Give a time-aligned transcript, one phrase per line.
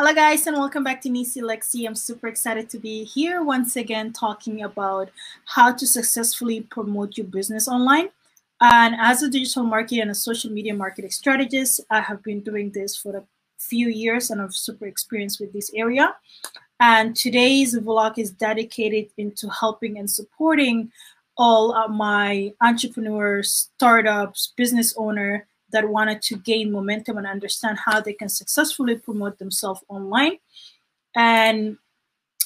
[0.00, 1.84] Hello guys and welcome back to Nisi Lexi.
[1.84, 5.10] I'm super excited to be here once again talking about
[5.44, 8.10] how to successfully promote your business online.
[8.60, 12.70] And as a digital marketer and a social media marketing strategist, I have been doing
[12.70, 13.24] this for a
[13.58, 16.14] few years and I'm super experienced with this area.
[16.78, 20.92] And today's vlog is dedicated into helping and supporting
[21.36, 28.00] all of my entrepreneurs, startups, business owner that wanted to gain momentum and understand how
[28.00, 30.38] they can successfully promote themselves online.
[31.14, 31.78] And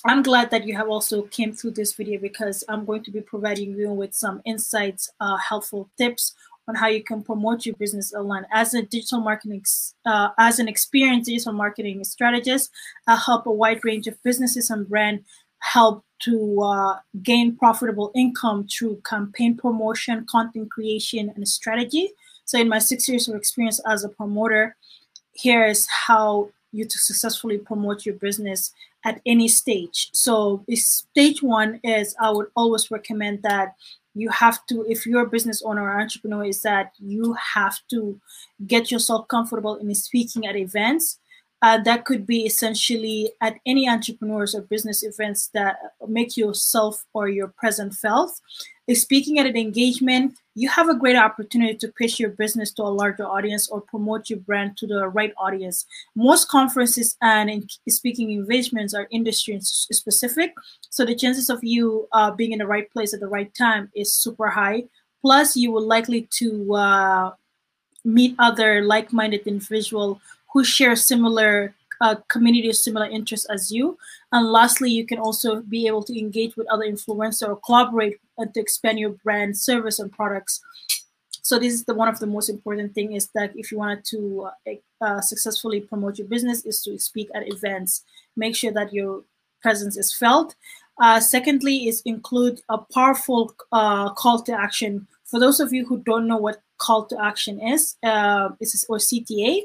[0.04, 3.20] I'm glad that you have also came through this video because I'm going to be
[3.20, 6.34] providing you with some insights, uh, helpful tips
[6.68, 8.46] on how you can promote your business online.
[8.52, 9.64] As a digital marketing,
[10.06, 12.70] uh, as an experienced digital marketing strategist,
[13.06, 15.24] I help a wide range of businesses and brand
[15.60, 22.10] help to uh, gain profitable income through campaign promotion, content creation, and strategy.
[22.45, 24.77] So in my six years of experience as a promoter,
[25.33, 28.72] here is how you to successfully promote your business
[29.05, 30.11] at any stage.
[30.12, 33.75] So stage one is I would always recommend that
[34.14, 38.20] you have to, if you're a business owner or entrepreneur, is that you have to
[38.66, 41.19] get yourself comfortable in speaking at events.
[41.62, 45.77] Uh, that could be essentially at any entrepreneurs or business events that
[46.09, 48.33] make yourself or your present felt.
[48.88, 52.83] If speaking at an engagement, you have a great opportunity to pitch your business to
[52.83, 55.86] a larger audience or promote your brand to the right audience.
[56.16, 60.53] Most conferences and speaking engagements are industry specific,
[60.91, 63.91] so the chances of you uh, being in the right place at the right time
[63.94, 64.84] is super high.
[65.22, 67.30] Plus, you will likely to uh,
[68.05, 70.20] meet other like-minded individual
[70.53, 71.72] who share similar
[72.03, 73.97] uh, community of similar interests as you.
[74.33, 78.60] And lastly, you can also be able to engage with other influencers or collaborate to
[78.60, 80.60] expand your brand, service, and products.
[81.42, 84.04] So this is the one of the most important thing is that if you wanted
[84.06, 88.04] to uh, uh, successfully promote your business is to speak at events.
[88.36, 89.24] Make sure that your
[89.60, 90.54] presence is felt.
[91.00, 95.06] Uh, secondly, is include a powerful uh, call to action.
[95.25, 98.98] For those of you who don't know what call to action is, uh, is or
[98.98, 99.62] CTA,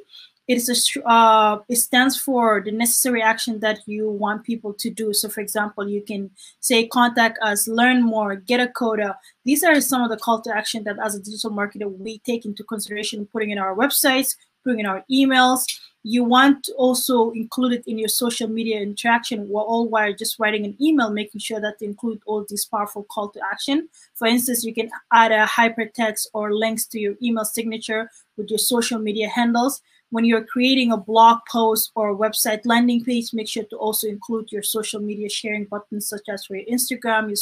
[0.47, 4.89] it is a uh, it stands for the necessary action that you want people to
[4.89, 5.13] do.
[5.13, 6.31] So, for example, you can
[6.61, 9.17] say contact us, learn more, get a quota.
[9.43, 12.45] These are some of the call to action that, as a digital marketer, we take
[12.45, 15.65] into consideration, putting in our websites, putting in our emails.
[16.03, 20.77] You want also include it in your social media interaction, all while just writing an
[20.81, 23.89] email, making sure that they include all these powerful call to action.
[24.15, 28.59] For instance, you can add a hypertext or links to your email signature with your
[28.59, 33.47] social media handles when you're creating a blog post or a website landing page, make
[33.47, 37.37] sure to also include your social media sharing buttons, such as for your Instagram, your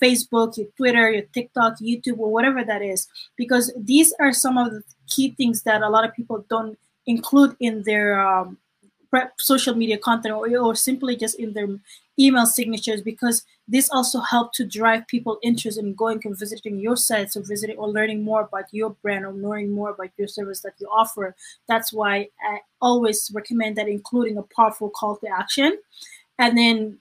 [0.00, 4.70] Facebook, your Twitter, your TikTok, YouTube, or whatever that is, because these are some of
[4.72, 8.56] the key things that a lot of people don't include in their um,
[9.38, 11.68] social media content or, or simply just in their
[12.18, 16.96] email signatures because this also helped to drive people interest in going and visiting your
[16.96, 20.60] sites or visiting or learning more about your brand or learning more about your service
[20.60, 21.34] that you offer.
[21.66, 25.78] That's why I always recommend that including a powerful call to action.
[26.38, 26.98] And then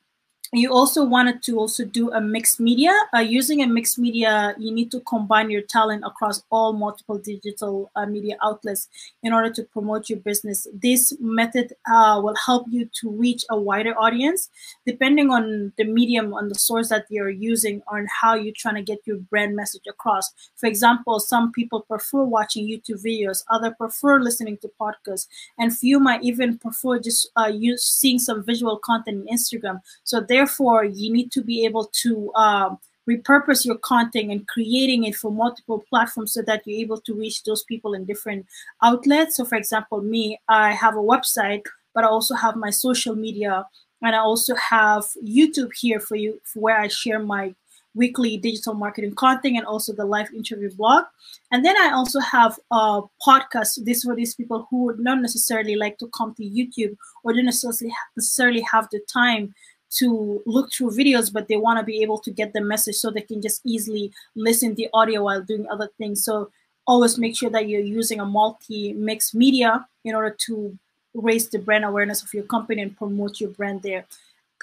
[0.54, 2.94] you also wanted to also do a mixed media.
[3.14, 7.90] Uh, using a mixed media, you need to combine your talent across all multiple digital
[7.96, 8.88] uh, media outlets
[9.24, 10.68] in order to promote your business.
[10.72, 14.50] This method uh, will help you to reach a wider audience,
[14.86, 18.84] depending on the medium, on the source that you're using, on how you're trying to
[18.84, 20.32] get your brand message across.
[20.56, 25.28] For example, some people prefer watching YouTube videos, other prefer listening to podcasts,
[25.58, 29.80] and few might even prefer just uh, use, seeing some visual content in Instagram.
[30.04, 32.78] So there therefore you need to be able to um,
[33.10, 37.44] repurpose your content and creating it for multiple platforms so that you're able to reach
[37.44, 38.46] those people in different
[38.82, 39.38] outlets.
[39.38, 43.66] So for example, me, I have a website, but I also have my social media
[44.02, 47.56] and I also have YouTube here for you where I share my
[47.96, 51.06] weekly digital marketing content and also the live interview blog.
[51.52, 53.86] And then I also have a podcast.
[53.86, 57.46] This for these people who would not necessarily like to come to YouTube or don't
[57.46, 59.54] necessarily necessarily have the time
[60.00, 63.10] to look through videos, but they want to be able to get the message so
[63.10, 66.24] they can just easily listen the audio while doing other things.
[66.24, 66.52] So
[66.86, 70.78] always make sure that you're using a multi-mix media in order to
[71.14, 74.06] raise the brand awareness of your company and promote your brand there.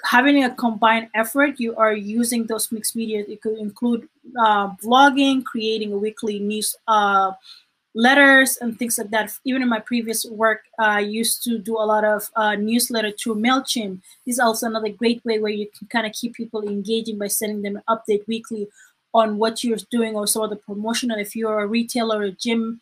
[0.03, 3.23] Having a combined effort, you are using those mixed media.
[3.27, 7.31] It could include uh, vlogging, creating a weekly news uh,
[7.93, 9.31] letters and things like that.
[9.43, 13.35] Even in my previous work, I used to do a lot of uh, newsletter through
[13.35, 14.01] MailChimp.
[14.25, 17.27] This is also another great way where you can kind of keep people engaging by
[17.27, 18.67] sending them an update weekly
[19.13, 21.11] on what you're doing or some of the promotion.
[21.11, 22.79] And if you're a retailer or a gym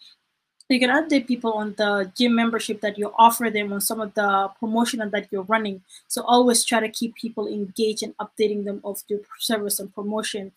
[0.69, 4.13] you can update people on the gym membership that you offer them on some of
[4.13, 8.79] the promotion that you're running so always try to keep people engaged and updating them
[8.83, 10.51] of your service and promotion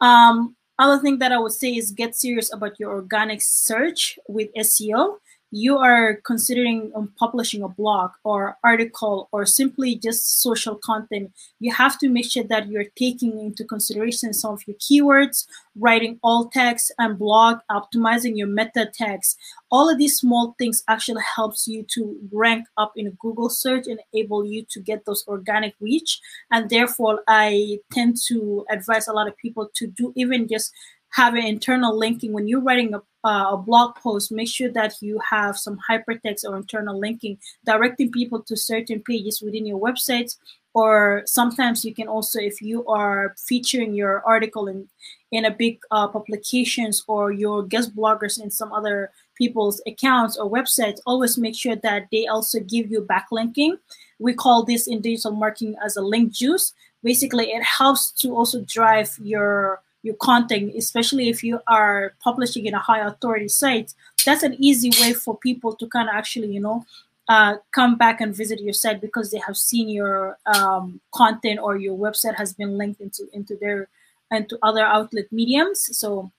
[0.00, 4.48] um, other thing that i would say is get serious about your organic search with
[4.54, 5.18] seo
[5.50, 11.98] you are considering publishing a blog or article or simply just social content, you have
[11.98, 16.92] to make sure that you're taking into consideration some of your keywords, writing alt text
[16.98, 19.36] and blog, optimizing your meta tags.
[19.72, 23.86] All of these small things actually helps you to rank up in a Google search
[23.86, 26.20] and enable you to get those organic reach.
[26.50, 30.72] And therefore, I tend to advise a lot of people to do even just
[31.12, 34.94] have an internal linking when you're writing a, uh, a blog post make sure that
[35.00, 40.36] you have some hypertext or internal linking directing people to certain pages within your website
[40.72, 44.88] or sometimes you can also if you are featuring your article in
[45.32, 50.50] in a big uh, publications or your guest bloggers in some other people's accounts or
[50.50, 53.78] websites always make sure that they also give you backlinking.
[54.18, 56.74] We call this in digital marketing as a link juice.
[57.02, 62.74] Basically it helps to also drive your your content, especially if you are publishing in
[62.74, 63.94] a high authority site,
[64.24, 66.84] that's an easy way for people to kind of actually, you know,
[67.28, 71.76] uh, come back and visit your site because they have seen your um, content or
[71.76, 73.88] your website has been linked into into their
[74.32, 75.96] into other outlet mediums.
[75.96, 76.32] So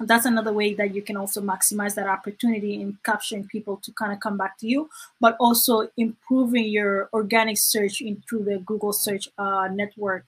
[0.00, 4.12] that's another way that you can also maximize that opportunity in capturing people to kind
[4.12, 4.88] of come back to you,
[5.20, 10.24] but also improving your organic search into the Google search uh, network.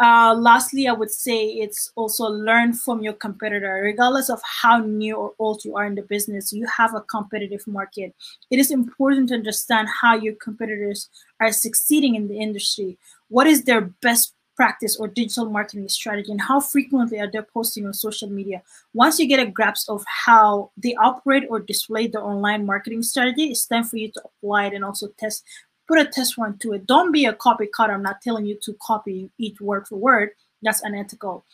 [0.00, 3.80] Uh, lastly, I would say it's also learn from your competitor.
[3.82, 7.66] Regardless of how new or old you are in the business, you have a competitive
[7.66, 8.14] market.
[8.50, 11.08] It is important to understand how your competitors
[11.40, 12.96] are succeeding in the industry.
[13.28, 17.86] What is their best practice or digital marketing strategy and how frequently are they posting
[17.86, 18.60] on social media.
[18.92, 23.44] Once you get a grasp of how they operate or display their online marketing strategy,
[23.52, 25.44] it's time for you to apply it and also test
[25.88, 26.86] put a test run to it.
[26.86, 27.94] Don't be a copy cutter.
[27.94, 30.30] I'm not telling you to copy each word for word.
[30.62, 31.44] That's unethical.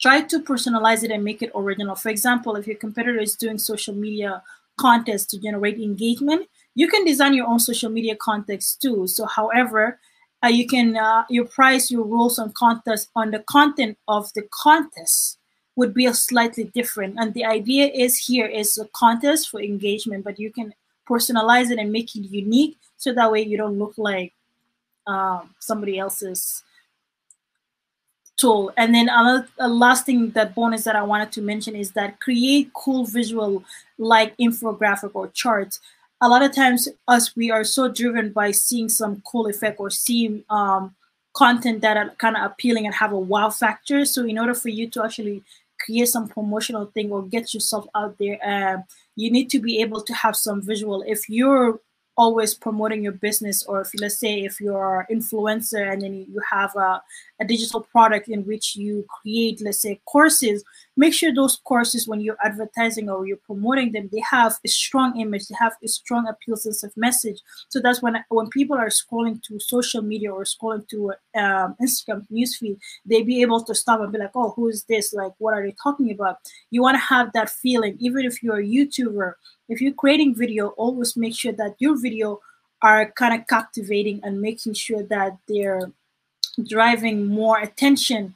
[0.00, 1.94] Try to personalize it and make it original.
[1.94, 4.42] For example, if your competitor is doing social media
[4.78, 9.06] contests to generate engagement, you can design your own social media contests too.
[9.06, 10.00] So, however,
[10.42, 14.48] uh, you can uh, you price your rules on contest on the content of the
[14.50, 15.38] contest
[15.76, 17.16] would be slightly different.
[17.18, 20.72] And the idea is here is a contest for engagement, but you can
[21.10, 24.32] personalize it and make it unique so that way you don't look like
[25.06, 26.62] um, somebody else's
[28.36, 28.72] tool.
[28.76, 32.20] And then another a last thing that bonus that I wanted to mention is that
[32.20, 33.64] create cool visual
[33.98, 35.80] like infographic or charts.
[36.22, 39.90] A lot of times us we are so driven by seeing some cool effect or
[39.90, 40.94] seeing um,
[41.34, 44.04] content that are kind of appealing and have a wow factor.
[44.04, 45.42] So in order for you to actually
[45.78, 48.82] create some promotional thing or get yourself out there, uh,
[49.16, 51.02] you need to be able to have some visual.
[51.06, 51.80] If you're
[52.16, 56.40] always promoting your business or if let's say if you're an influencer and then you
[56.50, 57.00] have a,
[57.40, 60.62] a digital product in which you create let's say courses
[61.00, 65.18] make sure those courses when you're advertising or you're promoting them they have a strong
[65.18, 67.38] image they have a strong appeal sense of message.
[67.72, 70.98] So that's when when people are scrolling to social media or scrolling to
[71.42, 72.76] um, instagram newsfeed
[73.10, 75.06] they be able to stop and be like oh who is this?
[75.12, 76.36] Like what are they talking about?
[76.70, 79.34] You want to have that feeling even if you're a youtuber.
[79.72, 82.40] If you're creating video, always make sure that your video
[82.82, 85.92] are kind of captivating and making sure that they're
[86.68, 88.34] driving more attention.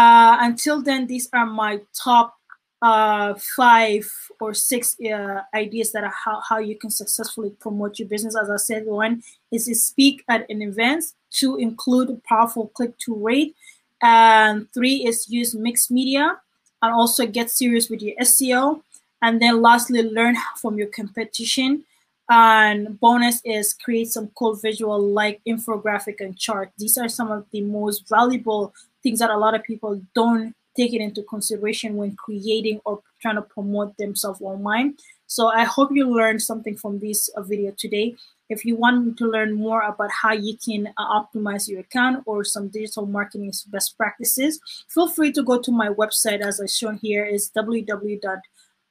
[0.00, 2.34] Uh, until then, these are my top
[2.80, 8.08] uh, five or six uh, ideas that are how, how you can successfully promote your
[8.08, 8.34] business.
[8.34, 11.04] As I said, one is to speak at an event.
[11.30, 13.54] Two, include powerful click-to rate.
[14.00, 16.40] And three is use mixed media
[16.80, 18.80] and also get serious with your SEO.
[19.20, 21.84] And then lastly, learn from your competition.
[22.30, 26.72] And bonus is create some cool visual like infographic and chart.
[26.78, 30.92] These are some of the most valuable things that a lot of people don't take
[30.92, 34.94] it into consideration when creating or trying to promote themselves online.
[35.26, 38.16] So I hope you learned something from this uh, video today.
[38.48, 42.44] If you want to learn more about how you can uh, optimize your account or
[42.44, 46.98] some digital marketing best practices, feel free to go to my website as I shown
[47.00, 48.40] here is www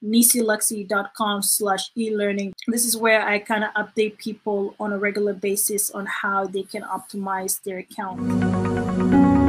[0.02, 2.54] nisiluxy.com slash e-learning.
[2.68, 6.64] This is where I kind of update people on a regular basis on how they
[6.64, 9.49] can optimize their account.